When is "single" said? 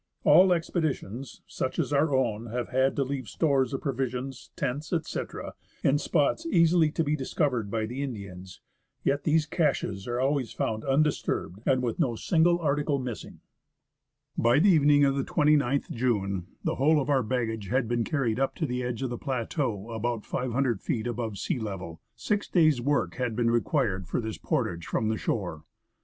12.15-12.57